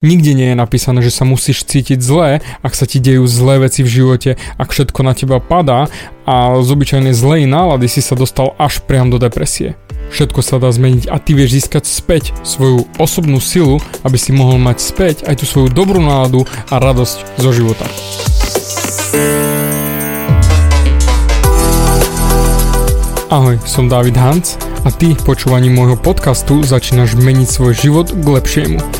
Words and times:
Nikde 0.00 0.32
nie 0.32 0.48
je 0.48 0.56
napísané, 0.56 1.04
že 1.04 1.12
sa 1.12 1.28
musíš 1.28 1.60
cítiť 1.60 2.00
zlé, 2.00 2.40
ak 2.64 2.72
sa 2.72 2.88
ti 2.88 3.04
dejú 3.04 3.28
zlé 3.28 3.68
veci 3.68 3.84
v 3.84 4.00
živote, 4.00 4.40
ak 4.56 4.72
všetko 4.72 5.04
na 5.04 5.12
teba 5.12 5.44
padá 5.44 5.92
a 6.24 6.56
z 6.64 6.68
obyčajnej 6.72 7.12
zlej 7.12 7.44
nálady 7.44 7.84
si 7.84 8.00
sa 8.00 8.16
dostal 8.16 8.56
až 8.56 8.80
priam 8.80 9.12
do 9.12 9.20
depresie. 9.20 9.76
Všetko 10.08 10.40
sa 10.40 10.56
dá 10.56 10.72
zmeniť 10.72 11.04
a 11.04 11.20
ty 11.20 11.36
vieš 11.36 11.60
získať 11.60 11.84
späť 11.84 12.32
svoju 12.48 12.88
osobnú 12.96 13.44
silu, 13.44 13.76
aby 14.00 14.16
si 14.16 14.32
mohol 14.32 14.56
mať 14.56 14.80
späť 14.80 15.16
aj 15.28 15.36
tú 15.36 15.44
svoju 15.44 15.68
dobrú 15.68 16.00
náladu 16.00 16.48
a 16.72 16.80
radosť 16.80 17.36
zo 17.36 17.52
života. 17.52 17.84
Ahoj, 23.28 23.60
som 23.68 23.92
David 23.92 24.16
Hans 24.16 24.56
a 24.80 24.88
ty 24.88 25.12
počúvaním 25.12 25.76
môjho 25.76 26.00
podcastu 26.00 26.64
začínaš 26.64 27.20
meniť 27.20 27.48
svoj 27.52 27.76
život 27.76 28.08
k 28.08 28.24
lepšiemu. 28.24 28.99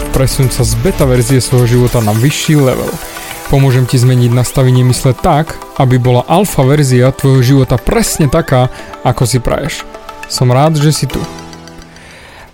Presun 0.11 0.51
sa 0.51 0.67
z 0.67 0.75
beta 0.83 1.07
verzie 1.07 1.39
svojho 1.39 1.79
života 1.79 2.03
na 2.03 2.11
vyšší 2.11 2.59
level. 2.59 2.91
Pomôžem 3.47 3.87
ti 3.87 3.95
zmeniť 3.95 4.35
nastavenie 4.35 4.83
mysle 4.91 5.15
tak, 5.15 5.55
aby 5.79 5.95
bola 5.95 6.27
alfa 6.27 6.67
verzia 6.67 7.15
tvojho 7.15 7.39
života 7.39 7.79
presne 7.79 8.27
taká, 8.27 8.67
ako 9.07 9.23
si 9.23 9.39
praješ. 9.39 9.87
Som 10.27 10.51
rád, 10.51 10.75
že 10.75 10.91
si 10.91 11.07
tu. 11.07 11.23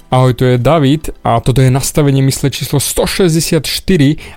Ahoj, 0.08 0.38
tu 0.38 0.48
je 0.48 0.62
David 0.62 1.12
a 1.20 1.42
toto 1.44 1.60
je 1.60 1.68
nastavenie 1.68 2.24
mysle 2.24 2.48
číslo 2.48 2.80
164 2.80 3.60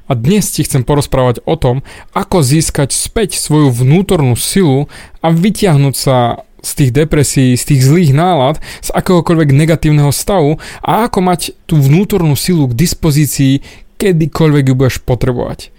a 0.08 0.12
dnes 0.18 0.50
ti 0.50 0.66
chcem 0.66 0.82
porozprávať 0.82 1.44
o 1.46 1.54
tom, 1.54 1.86
ako 2.10 2.42
získať 2.42 2.90
späť 2.90 3.38
svoju 3.38 3.70
vnútornú 3.70 4.34
silu 4.34 4.90
a 5.22 5.30
vytiahnuť 5.30 5.94
sa 5.94 6.42
z 6.60 6.70
tých 6.76 6.90
depresí, 6.92 7.56
z 7.56 7.64
tých 7.64 7.82
zlých 7.84 8.12
nálad, 8.12 8.60
z 8.80 8.92
akéhokoľvek 8.92 9.50
negatívneho 9.52 10.12
stavu 10.12 10.60
a 10.80 11.08
ako 11.08 11.18
mať 11.24 11.40
tú 11.64 11.80
vnútornú 11.80 12.36
silu 12.36 12.68
k 12.68 12.76
dispozícii, 12.76 13.64
kedykoľvek 14.00 14.64
ju 14.72 14.74
budeš 14.76 14.96
potrebovať. 15.04 15.72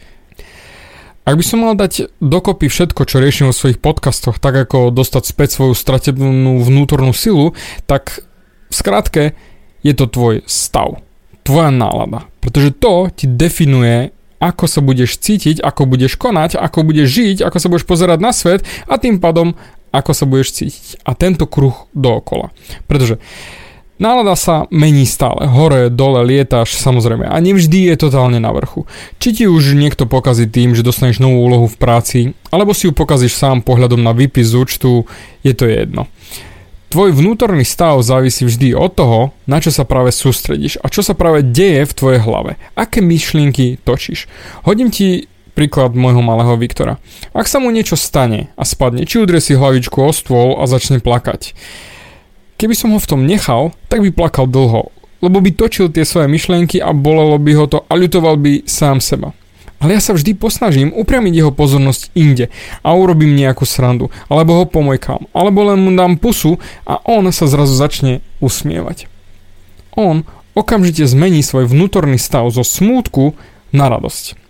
Ak 1.22 1.38
by 1.38 1.44
som 1.46 1.62
mal 1.62 1.78
dať 1.78 2.10
dokopy 2.18 2.66
všetko, 2.66 3.06
čo 3.06 3.22
riešim 3.22 3.46
vo 3.46 3.54
svojich 3.54 3.78
podcastoch, 3.78 4.42
tak 4.42 4.58
ako 4.58 4.90
dostať 4.90 5.24
späť 5.30 5.50
svoju 5.54 5.78
stratenú 5.78 6.66
vnútornú 6.66 7.14
silu, 7.14 7.54
tak 7.86 8.26
v 8.70 8.74
skratke 8.74 9.24
je 9.86 9.94
to 9.94 10.10
tvoj 10.10 10.42
stav, 10.50 10.98
tvoja 11.46 11.70
nálada. 11.70 12.26
Pretože 12.42 12.74
to 12.74 13.14
ti 13.14 13.30
definuje, 13.30 14.10
ako 14.42 14.66
sa 14.66 14.82
budeš 14.82 15.22
cítiť, 15.22 15.62
ako 15.62 15.86
budeš 15.86 16.18
konať, 16.18 16.58
ako 16.58 16.90
budeš 16.90 17.14
žiť, 17.14 17.38
ako 17.46 17.58
sa 17.62 17.70
budeš 17.70 17.86
pozerať 17.86 18.18
na 18.18 18.34
svet 18.34 18.66
a 18.90 18.98
tým 18.98 19.22
pádom 19.22 19.54
ako 19.92 20.12
sa 20.16 20.26
budeš 20.26 20.56
cítiť. 20.58 21.04
A 21.04 21.14
tento 21.14 21.46
kruh 21.48 21.76
dookola. 21.92 22.52
Pretože 22.88 23.20
Nálada 24.02 24.34
sa 24.34 24.66
mení 24.74 25.06
stále, 25.06 25.46
hore, 25.46 25.94
dole, 25.94 26.26
lietáš, 26.26 26.74
samozrejme, 26.74 27.30
a 27.30 27.38
nevždy 27.38 27.94
je 27.94 28.02
totálne 28.02 28.42
na 28.42 28.50
vrchu. 28.50 28.90
Či 29.22 29.30
ti 29.30 29.44
už 29.46 29.78
niekto 29.78 30.10
pokazí 30.10 30.50
tým, 30.50 30.74
že 30.74 30.82
dostaneš 30.82 31.22
novú 31.22 31.46
úlohu 31.46 31.70
v 31.70 31.78
práci, 31.78 32.20
alebo 32.50 32.74
si 32.74 32.90
ju 32.90 32.98
pokazíš 32.98 33.38
sám 33.38 33.62
pohľadom 33.62 34.02
na 34.02 34.10
výpis 34.10 34.50
z 34.50 34.58
účtu, 34.58 35.06
je 35.46 35.54
to 35.54 35.70
jedno. 35.70 36.10
Tvoj 36.90 37.14
vnútorný 37.14 37.62
stav 37.62 38.02
závisí 38.02 38.42
vždy 38.42 38.74
od 38.74 38.92
toho, 38.92 39.20
na 39.46 39.62
čo 39.62 39.70
sa 39.70 39.86
práve 39.86 40.10
sústredíš 40.10 40.82
a 40.82 40.90
čo 40.90 41.06
sa 41.06 41.14
práve 41.14 41.46
deje 41.46 41.86
v 41.86 41.94
tvojej 41.94 42.20
hlave. 42.26 42.58
Aké 42.74 43.06
myšlienky 43.06 43.80
točíš. 43.86 44.28
Hodím 44.66 44.90
ti 44.90 45.31
Príklad 45.62 45.94
môjho 45.94 46.26
malého 46.26 46.58
Viktora. 46.58 46.98
Ak 47.38 47.46
sa 47.46 47.62
mu 47.62 47.70
niečo 47.70 47.94
stane 47.94 48.50
a 48.58 48.66
spadne, 48.66 49.06
či 49.06 49.22
udrie 49.22 49.38
si 49.38 49.54
hlavičku 49.54 49.94
o 50.02 50.10
stôl 50.10 50.58
a 50.58 50.66
začne 50.66 50.98
plakať. 50.98 51.54
Keby 52.58 52.74
som 52.74 52.98
ho 52.98 52.98
v 52.98 53.06
tom 53.06 53.30
nechal, 53.30 53.70
tak 53.86 54.02
by 54.02 54.10
plakal 54.10 54.50
dlho, 54.50 54.90
lebo 55.22 55.38
by 55.38 55.54
točil 55.54 55.94
tie 55.94 56.02
svoje 56.02 56.26
myšlienky 56.34 56.82
a 56.82 56.98
bolelo 56.98 57.38
by 57.38 57.54
ho 57.54 57.70
to 57.70 57.86
a 57.86 57.94
ľutoval 57.94 58.42
by 58.42 58.66
sám 58.66 59.06
seba. 59.06 59.38
Ale 59.78 59.94
ja 59.94 60.02
sa 60.02 60.18
vždy 60.18 60.34
posnažím 60.34 60.98
upriamiť 60.98 61.46
jeho 61.46 61.54
pozornosť 61.54 62.10
inde 62.18 62.50
a 62.82 62.98
urobím 62.98 63.38
nejakú 63.38 63.62
srandu, 63.70 64.10
alebo 64.34 64.58
ho 64.58 64.66
pomojkám, 64.66 65.30
alebo 65.30 65.70
len 65.70 65.78
mu 65.78 65.94
dám 65.94 66.18
pusu 66.18 66.58
a 66.90 66.98
on 67.06 67.30
sa 67.30 67.46
zrazu 67.46 67.78
začne 67.78 68.26
usmievať. 68.42 69.06
On 69.94 70.26
okamžite 70.58 71.06
zmení 71.06 71.46
svoj 71.46 71.70
vnútorný 71.70 72.18
stav 72.18 72.50
zo 72.50 72.66
smútku 72.66 73.38
na 73.70 73.94
radosť. 73.94 74.41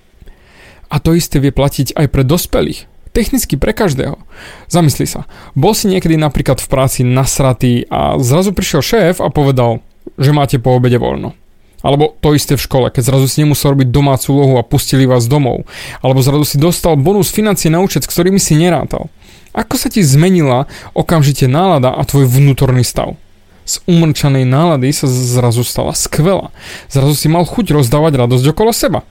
A 0.91 1.00
to 1.00 1.16
isté 1.16 1.40
vie 1.40 1.56
platiť 1.56 1.96
aj 1.96 2.07
pre 2.12 2.28
dospelých. 2.28 2.91
Technicky 3.16 3.56
pre 3.56 3.72
každého. 3.72 4.19
Zamysli 4.68 5.07
sa. 5.07 5.28
Bol 5.56 5.72
si 5.72 5.88
niekedy 5.88 6.16
napríklad 6.19 6.59
v 6.59 6.68
práci 6.68 7.07
nasratý 7.07 7.88
a 7.88 8.19
zrazu 8.19 8.52
prišiel 8.52 8.84
šéf 8.84 9.16
a 9.24 9.31
povedal, 9.31 9.80
že 10.19 10.35
máte 10.35 10.59
po 10.59 10.75
obede 10.75 11.00
voľno. 11.00 11.35
Alebo 11.81 12.13
to 12.22 12.38
isté 12.38 12.53
v 12.56 12.62
škole, 12.62 12.88
keď 12.94 13.09
zrazu 13.09 13.25
si 13.25 13.41
nemusel 13.41 13.74
robiť 13.74 13.90
domácu 13.90 14.38
úlohu 14.38 14.56
a 14.62 14.68
pustili 14.68 15.09
vás 15.09 15.25
domov. 15.25 15.66
Alebo 16.06 16.22
zrazu 16.22 16.46
si 16.46 16.57
dostal 16.62 16.94
bonus 16.94 17.34
financie 17.34 17.74
na 17.74 17.81
účet, 17.81 18.06
s 18.06 18.12
ktorými 18.12 18.38
si 18.38 18.53
nerátal. 18.53 19.09
Ako 19.51 19.75
sa 19.75 19.91
ti 19.91 20.00
zmenila 20.06 20.69
okamžite 20.96 21.50
nálada 21.50 21.91
a 21.91 22.06
tvoj 22.06 22.30
vnútorný 22.30 22.85
stav? 22.85 23.18
Z 23.66 23.84
umrčanej 23.90 24.47
nálady 24.47 24.94
sa 24.94 25.09
zrazu 25.09 25.66
stala 25.66 25.91
skvelá. 25.97 26.53
Zrazu 26.88 27.18
si 27.18 27.28
mal 27.28 27.44
chuť 27.44 27.75
rozdávať 27.75 28.13
radosť 28.16 28.46
okolo 28.56 28.72
seba. 28.72 29.01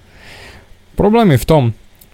Problém 1.01 1.33
je 1.33 1.41
v 1.41 1.49
tom, 1.49 1.65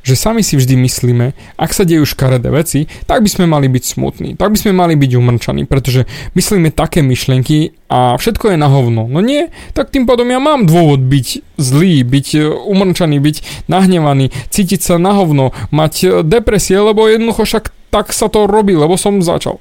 že 0.06 0.14
sami 0.14 0.46
si 0.46 0.54
vždy 0.54 0.78
myslíme, 0.78 1.34
ak 1.58 1.74
sa 1.74 1.82
dejú 1.82 2.06
škaredé 2.06 2.54
veci, 2.54 2.86
tak 3.10 3.26
by 3.26 3.26
sme 3.26 3.50
mali 3.50 3.66
byť 3.66 3.82
smutní, 3.82 4.30
tak 4.38 4.54
by 4.54 4.58
sme 4.62 4.78
mali 4.78 4.94
byť 4.94 5.10
umrčaní, 5.18 5.66
pretože 5.66 6.06
myslíme 6.38 6.70
také 6.70 7.02
myšlienky 7.02 7.74
a 7.90 8.14
všetko 8.14 8.54
je 8.54 8.62
na 8.62 8.70
hovno. 8.70 9.10
No 9.10 9.18
nie, 9.18 9.50
tak 9.74 9.90
tým 9.90 10.06
pádom 10.06 10.30
ja 10.30 10.38
mám 10.38 10.70
dôvod 10.70 11.02
byť 11.02 11.58
zlý, 11.58 12.06
byť 12.06 12.28
e, 12.38 12.46
umrčaný, 12.46 13.18
byť 13.18 13.66
nahnevaný, 13.66 14.30
cítiť 14.54 14.78
sa 14.78 15.02
na 15.02 15.18
hovno, 15.18 15.50
mať 15.74 15.94
e, 16.06 16.08
depresie, 16.22 16.78
lebo 16.78 17.10
jednoducho 17.10 17.42
však 17.42 17.74
tak 17.90 18.14
sa 18.14 18.30
to 18.30 18.46
robí, 18.46 18.78
lebo 18.78 18.94
som 18.94 19.18
začal. 19.18 19.58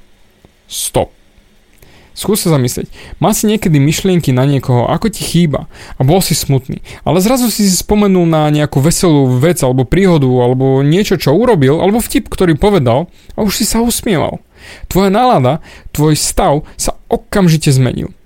Stop. 0.70 1.10
Skús 2.16 2.40
sa 2.40 2.56
zamyslieť. 2.56 2.88
Má 3.20 3.36
si 3.36 3.44
niekedy 3.44 3.76
myšlienky 3.76 4.32
na 4.32 4.48
niekoho, 4.48 4.88
ako 4.88 5.12
ti 5.12 5.20
chýba 5.20 5.68
a 5.94 6.00
bol 6.00 6.24
si 6.24 6.32
smutný, 6.32 6.80
ale 7.04 7.20
zrazu 7.20 7.52
si 7.52 7.68
si 7.68 7.76
spomenul 7.76 8.24
na 8.24 8.48
nejakú 8.48 8.80
veselú 8.80 9.36
vec 9.36 9.60
alebo 9.60 9.84
príhodu 9.84 10.24
alebo 10.24 10.80
niečo, 10.80 11.20
čo 11.20 11.36
urobil, 11.36 11.76
alebo 11.76 12.00
vtip, 12.00 12.32
ktorý 12.32 12.56
povedal 12.56 13.12
a 13.36 13.44
už 13.44 13.60
si 13.60 13.68
sa 13.68 13.84
usmieval. 13.84 14.40
Tvoja 14.88 15.12
nálada, 15.12 15.60
tvoj 15.92 16.16
stav 16.16 16.64
sa 16.80 16.96
okamžite 17.12 17.68
zmenil. 17.68 18.16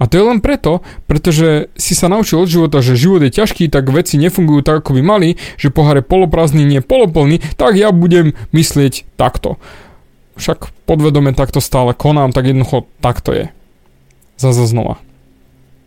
A 0.00 0.08
to 0.08 0.16
je 0.16 0.24
len 0.24 0.40
preto, 0.40 0.80
pretože 1.04 1.68
si 1.76 1.92
sa 1.92 2.08
naučil 2.08 2.40
od 2.40 2.48
života, 2.48 2.80
že 2.80 2.96
život 2.96 3.20
je 3.20 3.34
ťažký, 3.34 3.68
tak 3.68 3.90
veci 3.92 4.16
nefungujú 4.16 4.64
tak, 4.64 4.86
ako 4.86 4.96
by 4.96 5.02
mali, 5.04 5.28
že 5.60 5.74
pohár 5.74 6.00
je 6.00 6.08
poloprázdny, 6.08 6.64
nie 6.64 6.80
poloplný, 6.80 7.42
tak 7.60 7.76
ja 7.76 7.92
budem 7.92 8.32
myslieť 8.54 9.04
takto 9.20 9.60
však 10.40 10.72
podvedome 10.88 11.36
takto 11.36 11.60
stále 11.60 11.92
konám, 11.92 12.32
tak 12.32 12.48
jednoducho 12.48 12.88
takto 13.04 13.36
je. 13.36 13.46
Zaza 14.40 14.64
znova. 14.64 14.96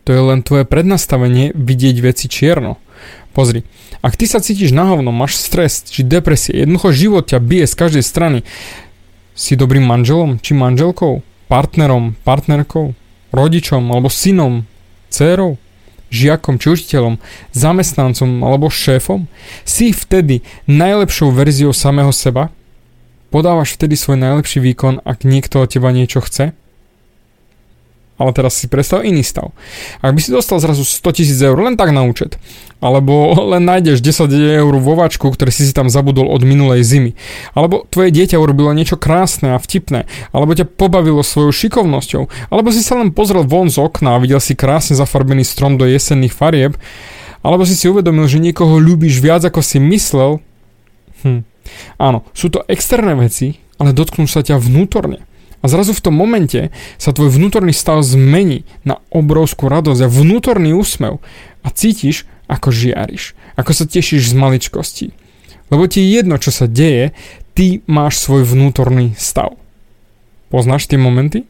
To 0.04 0.14
je 0.14 0.22
len 0.22 0.40
tvoje 0.44 0.68
prednastavenie 0.68 1.56
vidieť 1.58 1.96
veci 2.04 2.30
čierno. 2.30 2.78
Pozri, 3.34 3.66
ak 4.06 4.14
ty 4.20 4.30
sa 4.30 4.44
cítiš 4.44 4.76
na 4.76 4.94
hovno, 4.94 5.10
máš 5.10 5.42
stres 5.42 5.82
či 5.90 6.06
depresie, 6.06 6.62
jednoducho 6.62 6.94
život 6.94 7.24
ťa 7.26 7.40
bije 7.42 7.66
z 7.66 7.76
každej 7.76 8.04
strany, 8.06 8.40
si 9.34 9.58
dobrým 9.58 9.82
manželom 9.82 10.38
či 10.38 10.54
manželkou, 10.54 11.26
partnerom, 11.50 12.14
partnerkou, 12.22 12.94
rodičom 13.34 13.90
alebo 13.90 14.14
synom, 14.14 14.70
dcérou, 15.10 15.58
žiakom 16.14 16.62
či 16.62 16.78
učiteľom, 16.78 17.18
zamestnancom 17.58 18.46
alebo 18.46 18.70
šéfom, 18.70 19.26
si 19.66 19.90
vtedy 19.90 20.46
najlepšou 20.70 21.34
verziou 21.34 21.74
samého 21.74 22.14
seba, 22.14 22.54
Podávaš 23.34 23.74
vtedy 23.74 23.98
svoj 23.98 24.22
najlepší 24.22 24.62
výkon, 24.62 25.02
ak 25.02 25.26
niekto 25.26 25.66
od 25.66 25.74
teba 25.74 25.90
niečo 25.90 26.22
chce? 26.22 26.54
Ale 28.22 28.30
teraz 28.30 28.54
si 28.54 28.70
predstav 28.70 29.02
iný 29.02 29.26
stav. 29.26 29.58
Ak 30.06 30.14
by 30.14 30.22
si 30.22 30.30
dostal 30.30 30.62
zrazu 30.62 30.86
100 30.86 31.18
tisíc 31.18 31.42
eur 31.42 31.58
len 31.58 31.74
tak 31.74 31.90
na 31.90 32.06
účet, 32.06 32.38
alebo 32.78 33.34
len 33.58 33.66
nájdeš 33.66 34.06
10 34.06 34.30
eur 34.38 34.74
vo 34.78 34.94
vačku, 34.94 35.34
ktoré 35.34 35.50
si 35.50 35.66
si 35.66 35.74
tam 35.74 35.90
zabudol 35.90 36.30
od 36.30 36.46
minulej 36.46 36.86
zimy, 36.86 37.18
alebo 37.58 37.90
tvoje 37.90 38.14
dieťa 38.14 38.38
urobilo 38.38 38.70
niečo 38.70 39.02
krásne 39.02 39.58
a 39.58 39.58
vtipné, 39.58 40.06
alebo 40.30 40.54
ťa 40.54 40.70
pobavilo 40.70 41.26
svojou 41.26 41.50
šikovnosťou, 41.50 42.54
alebo 42.54 42.70
si 42.70 42.86
sa 42.86 43.02
len 43.02 43.10
pozrel 43.10 43.50
von 43.50 43.66
z 43.66 43.82
okna 43.82 44.14
a 44.14 44.22
videl 44.22 44.38
si 44.46 44.54
krásne 44.54 44.94
zafarbený 44.94 45.42
strom 45.42 45.82
do 45.82 45.90
jesenných 45.90 46.38
farieb, 46.38 46.78
alebo 47.42 47.66
si 47.66 47.74
si 47.74 47.90
uvedomil, 47.90 48.30
že 48.30 48.38
niekoho 48.38 48.78
ľúbiš 48.78 49.18
viac 49.26 49.42
ako 49.42 49.66
si 49.66 49.82
myslel, 49.82 50.38
Hm. 51.24 51.53
Áno, 51.98 52.28
sú 52.36 52.50
to 52.50 52.66
externé 52.68 53.14
veci, 53.16 53.60
ale 53.82 53.96
dotknú 53.96 54.26
sa 54.30 54.46
ťa 54.46 54.62
vnútorne. 54.62 55.26
A 55.64 55.72
zrazu 55.72 55.96
v 55.96 56.04
tom 56.04 56.16
momente 56.20 56.76
sa 57.00 57.16
tvoj 57.16 57.32
vnútorný 57.32 57.72
stav 57.72 58.04
zmení 58.04 58.68
na 58.84 59.00
obrovskú 59.16 59.72
radosť 59.72 60.02
a 60.04 60.12
vnútorný 60.12 60.76
úsmev 60.76 61.24
a 61.64 61.68
cítiš, 61.72 62.28
ako 62.52 62.76
žiariš, 62.76 63.34
ako 63.56 63.72
sa 63.72 63.88
tešíš 63.88 64.30
z 64.30 64.34
maličkosti. 64.36 65.08
Lebo 65.72 65.88
ti 65.88 66.04
je 66.04 66.20
jedno, 66.20 66.36
čo 66.36 66.52
sa 66.52 66.68
deje, 66.68 67.16
ty 67.56 67.80
máš 67.88 68.20
svoj 68.20 68.44
vnútorný 68.44 69.16
stav. 69.16 69.56
Poznáš 70.52 70.92
tie 70.92 71.00
momenty? 71.00 71.48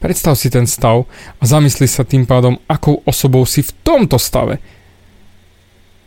Predstav 0.00 0.34
si 0.34 0.48
ten 0.48 0.64
stav 0.64 1.04
a 1.38 1.42
zamysli 1.44 1.84
sa 1.84 2.02
tým 2.02 2.24
pádom, 2.24 2.56
akou 2.66 3.04
osobou 3.04 3.44
si 3.44 3.60
v 3.60 3.70
tomto 3.84 4.16
stave. 4.16 4.58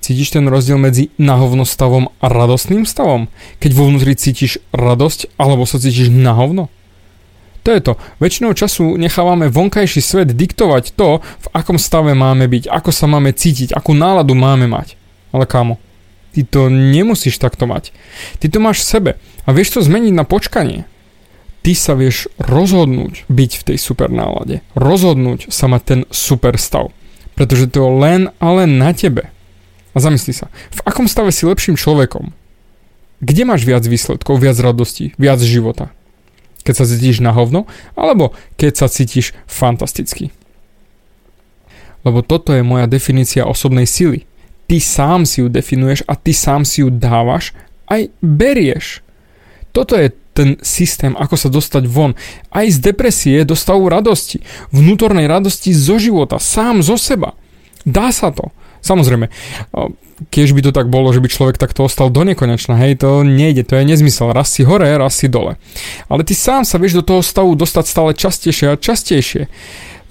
Cítiš 0.04 0.36
ten 0.36 0.44
rozdiel 0.52 0.76
medzi 0.76 1.16
nahovno 1.16 1.64
stavom 1.64 2.12
a 2.20 2.28
radostným 2.28 2.84
stavom? 2.84 3.32
Keď 3.64 3.72
vo 3.72 3.88
vnútri 3.88 4.20
cítiš 4.20 4.60
radosť 4.76 5.32
alebo 5.40 5.64
sa 5.64 5.80
cítiš 5.80 6.12
nahovno? 6.12 6.68
To 7.64 7.72
je 7.72 7.80
to. 7.80 7.96
Väčšinou 8.20 8.52
času 8.52 9.00
nechávame 9.00 9.48
vonkajší 9.48 10.04
svet 10.04 10.36
diktovať 10.36 11.00
to, 11.00 11.24
v 11.24 11.48
akom 11.56 11.80
stave 11.80 12.12
máme 12.12 12.52
byť, 12.52 12.68
ako 12.68 12.92
sa 12.92 13.08
máme 13.08 13.32
cítiť, 13.32 13.72
akú 13.72 13.96
náladu 13.96 14.36
máme 14.36 14.68
mať. 14.68 15.00
Ale 15.32 15.48
kámo, 15.48 15.80
ty 16.36 16.44
to 16.44 16.68
nemusíš 16.68 17.40
takto 17.40 17.64
mať. 17.64 17.96
Ty 18.44 18.52
to 18.52 18.60
máš 18.60 18.84
v 18.84 18.90
sebe 18.92 19.12
a 19.48 19.50
vieš 19.56 19.80
to 19.80 19.88
zmeniť 19.88 20.12
na 20.12 20.28
počkanie. 20.28 20.84
Ty 21.64 21.72
sa 21.80 21.96
vieš 21.96 22.28
rozhodnúť 22.44 23.24
byť 23.32 23.52
v 23.56 23.66
tej 23.72 23.78
super 23.80 24.12
nálade. 24.12 24.60
Rozhodnúť 24.76 25.48
sa 25.48 25.72
mať 25.72 25.82
ten 25.88 26.02
super 26.12 26.60
stav. 26.60 26.92
Pretože 27.40 27.72
to 27.72 27.88
je 27.88 27.92
len 28.04 28.22
a 28.44 28.48
len 28.52 28.76
na 28.76 28.92
tebe. 28.92 29.33
A 29.94 29.98
zamysli 30.02 30.34
sa, 30.34 30.50
v 30.74 30.82
akom 30.90 31.06
stave 31.06 31.30
si 31.30 31.46
lepším 31.46 31.78
človekom? 31.78 32.34
Kde 33.24 33.44
máš 33.48 33.64
viac 33.64 33.86
výsledkov, 33.86 34.42
viac 34.42 34.58
radosti, 34.60 35.14
viac 35.16 35.40
života? 35.40 35.94
Keď 36.66 36.74
sa 36.76 36.86
cítiš 36.90 37.22
na 37.22 37.32
hovno, 37.32 37.70
alebo 37.94 38.36
keď 38.58 38.84
sa 38.84 38.88
cítiš 38.90 39.32
fantasticky? 39.48 40.34
Lebo 42.04 42.20
toto 42.20 42.52
je 42.52 42.66
moja 42.66 42.90
definícia 42.90 43.48
osobnej 43.48 43.88
sily. 43.88 44.28
Ty 44.68 44.78
sám 44.80 45.22
si 45.24 45.40
ju 45.40 45.48
definuješ 45.48 46.04
a 46.08 46.20
ty 46.20 46.36
sám 46.36 46.68
si 46.68 46.84
ju 46.84 46.92
dávaš 46.92 47.56
aj 47.88 48.12
berieš. 48.20 49.04
Toto 49.72 49.96
je 49.96 50.12
ten 50.34 50.58
systém, 50.66 51.14
ako 51.14 51.36
sa 51.38 51.48
dostať 51.48 51.86
von. 51.86 52.18
Aj 52.50 52.66
z 52.66 52.82
depresie 52.82 53.46
do 53.46 53.54
stavu 53.54 53.86
radosti. 53.88 54.42
Vnútornej 54.74 55.30
radosti 55.30 55.72
zo 55.72 56.02
života, 56.02 56.42
sám 56.42 56.82
zo 56.82 56.98
seba. 56.98 57.38
Dá 57.86 58.10
sa 58.10 58.34
to. 58.34 58.50
Samozrejme, 58.84 59.32
keď 60.28 60.48
by 60.52 60.62
to 60.68 60.72
tak 60.76 60.92
bolo, 60.92 61.10
že 61.16 61.24
by 61.24 61.32
človek 61.32 61.56
takto 61.56 61.88
ostal 61.88 62.12
do 62.12 62.28
nekonečna, 62.28 62.76
hej, 62.84 63.00
to 63.00 63.24
nejde, 63.24 63.64
to 63.64 63.80
je 63.80 63.88
nezmysel. 63.88 64.36
Raz 64.36 64.52
si 64.52 64.68
hore, 64.68 64.92
raz 65.00 65.16
si 65.16 65.32
dole. 65.32 65.56
Ale 66.12 66.28
ty 66.28 66.36
sám 66.36 66.68
sa 66.68 66.76
vieš 66.76 67.00
do 67.00 67.04
toho 67.08 67.22
stavu 67.24 67.56
dostať 67.56 67.86
stále 67.88 68.12
častejšie 68.12 68.76
a 68.76 68.80
častejšie. 68.80 69.48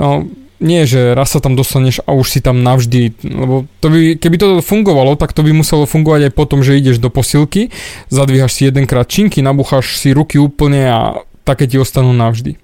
No, 0.01 0.25
nie, 0.63 0.87
že 0.87 1.13
raz 1.13 1.35
sa 1.35 1.43
tam 1.43 1.59
dostaneš 1.59 2.01
a 2.07 2.15
už 2.15 2.39
si 2.39 2.41
tam 2.41 2.63
navždy, 2.63 3.19
lebo 3.27 3.67
to 3.83 3.91
by, 3.91 4.01
keby 4.15 4.37
to 4.39 4.49
fungovalo, 4.63 5.19
tak 5.19 5.35
to 5.35 5.43
by 5.43 5.51
muselo 5.51 5.91
fungovať 5.91 6.31
aj 6.31 6.33
potom, 6.33 6.63
že 6.63 6.79
ideš 6.79 7.03
do 7.03 7.11
posilky, 7.11 7.75
zadvíhaš 8.09 8.55
si 8.55 8.71
jedenkrát 8.71 9.11
činky, 9.11 9.43
nabúcháš 9.43 9.99
si 9.99 10.15
ruky 10.15 10.39
úplne 10.39 10.87
a 10.87 11.01
také 11.43 11.67
ti 11.67 11.83
ostanú 11.83 12.15
navždy. 12.15 12.57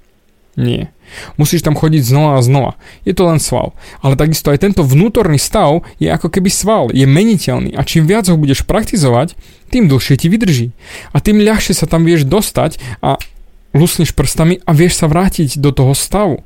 Nie. 0.58 0.90
Musíš 1.38 1.62
tam 1.62 1.78
chodiť 1.78 2.02
znova 2.02 2.42
a 2.42 2.44
znova. 2.44 2.74
Je 3.06 3.14
to 3.14 3.30
len 3.30 3.38
sval. 3.38 3.78
Ale 4.02 4.18
takisto 4.18 4.50
aj 4.50 4.66
tento 4.66 4.82
vnútorný 4.82 5.38
stav 5.38 5.86
je 6.02 6.10
ako 6.10 6.26
keby 6.26 6.50
sval. 6.50 6.90
Je 6.90 7.06
meniteľný 7.06 7.78
a 7.78 7.86
čím 7.86 8.10
viac 8.10 8.26
ho 8.26 8.34
budeš 8.34 8.66
praktizovať, 8.66 9.38
tým 9.70 9.86
dlhšie 9.86 10.18
ti 10.18 10.26
vydrží. 10.26 10.74
A 11.14 11.22
tým 11.22 11.38
ľahšie 11.38 11.78
sa 11.78 11.86
tam 11.86 12.02
vieš 12.02 12.26
dostať 12.26 12.82
a 12.98 13.22
lusneš 13.70 14.10
prstami 14.10 14.58
a 14.66 14.74
vieš 14.74 14.98
sa 14.98 15.06
vrátiť 15.06 15.62
do 15.62 15.70
toho 15.70 15.94
stavu. 15.94 16.42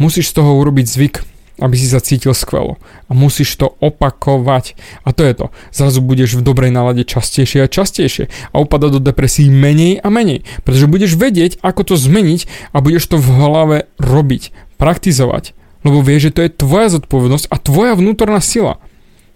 Musíš 0.00 0.32
z 0.32 0.40
toho 0.40 0.56
urobiť 0.56 0.86
zvyk 0.88 1.14
aby 1.60 1.76
si 1.76 1.86
sa 1.86 2.00
cítil 2.00 2.32
skvelo. 2.32 2.80
A 3.06 3.14
musíš 3.14 3.54
to 3.60 3.76
opakovať. 3.78 4.74
A 5.04 5.12
to 5.12 5.22
je 5.22 5.34
to. 5.36 5.46
Zrazu 5.70 6.00
budeš 6.00 6.34
v 6.34 6.44
dobrej 6.44 6.72
nálade 6.72 7.04
častejšie 7.04 7.64
a 7.64 7.70
častejšie. 7.70 8.32
A 8.50 8.56
upada 8.58 8.88
do 8.88 8.98
depresí 8.98 9.52
menej 9.52 10.00
a 10.00 10.08
menej. 10.08 10.42
Pretože 10.64 10.90
budeš 10.90 11.20
vedieť, 11.20 11.60
ako 11.60 11.92
to 11.92 11.94
zmeniť 12.00 12.72
a 12.72 12.80
budeš 12.80 13.12
to 13.12 13.16
v 13.20 13.28
hlave 13.28 13.78
robiť. 14.00 14.56
Praktizovať. 14.80 15.52
Lebo 15.84 16.00
vieš, 16.00 16.32
že 16.32 16.34
to 16.34 16.40
je 16.44 16.56
tvoja 16.56 16.88
zodpovednosť 16.92 17.46
a 17.52 17.56
tvoja 17.60 17.92
vnútorná 17.96 18.40
sila. 18.40 18.80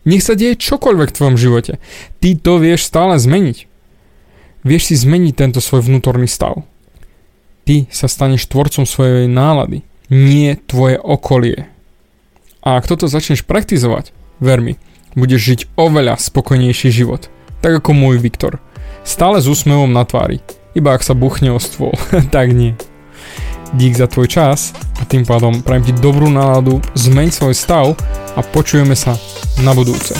Nech 0.05 0.21
sa 0.21 0.37
deje 0.37 0.61
čokoľvek 0.61 1.09
v 1.13 1.17
tvojom 1.17 1.37
živote. 1.41 1.81
Ty 2.21 2.29
to 2.37 2.61
vieš 2.61 2.85
stále 2.85 3.17
zmeniť. 3.17 3.69
Vieš 4.65 4.93
si 4.93 4.95
zmeniť 4.97 5.33
tento 5.37 5.61
svoj 5.61 5.85
vnútorný 5.85 6.29
stav. 6.29 6.65
Ty 7.65 7.89
sa 7.89 8.09
staneš 8.09 8.49
tvorcom 8.49 8.85
svojej 8.85 9.25
nálady, 9.25 9.85
nie 10.13 10.57
tvoje 10.69 11.01
okolie. 11.01 11.73
A 12.65 12.81
ak 12.81 12.89
toto 12.89 13.05
začneš 13.05 13.45
praktizovať, 13.45 14.17
ver 14.41 14.65
mi, 14.65 14.81
budeš 15.13 15.41
žiť 15.53 15.61
oveľa 15.77 16.17
spokojnejší 16.17 16.89
život. 16.89 17.29
Tak 17.61 17.85
ako 17.85 17.93
môj 17.93 18.17
Viktor. 18.17 18.57
Stále 19.05 19.45
s 19.45 19.47
úsmevom 19.53 19.93
na 19.93 20.09
tvári. 20.09 20.41
Iba 20.73 20.97
ak 20.97 21.05
sa 21.05 21.13
buchne 21.13 21.53
o 21.53 21.61
stôl, 21.61 21.93
tak 22.35 22.57
nie. 22.57 22.73
Dík 23.77 24.01
za 24.01 24.09
tvoj 24.09 24.33
čas 24.33 24.73
a 24.97 25.05
tým 25.05 25.29
pádom 25.29 25.61
prajem 25.61 25.93
ti 25.93 25.93
dobrú 25.93 26.33
náladu, 26.33 26.81
zmeň 26.97 27.29
svoj 27.37 27.53
stav 27.53 27.93
a 28.33 28.41
počujeme 28.41 28.97
sa 28.97 29.13
na 29.61 29.77
budúce. 29.77 30.17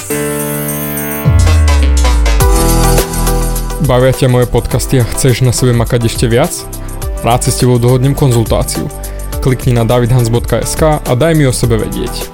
Bavia 3.89 4.13
ťa 4.13 4.29
moje 4.29 4.49
podcasty 4.53 5.01
a 5.01 5.09
chceš 5.17 5.41
na 5.45 5.53
sebe 5.53 5.73
makať 5.73 6.13
ešte 6.13 6.29
viac? 6.29 6.53
Rád 7.25 7.49
si 7.49 7.51
s 7.57 7.61
tebou 7.65 7.81
dohodnem 7.81 8.13
konzultáciu. 8.13 8.85
Klikni 9.41 9.73
na 9.73 9.89
davidhans.sk 9.89 10.83
a 11.05 11.13
daj 11.17 11.33
mi 11.37 11.49
o 11.49 11.53
sebe 11.53 11.81
vedieť. 11.81 12.34